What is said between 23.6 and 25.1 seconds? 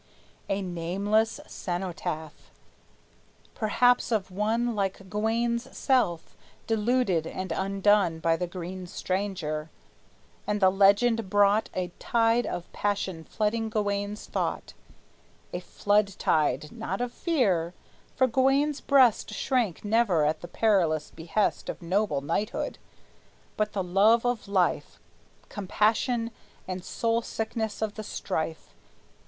the love of life,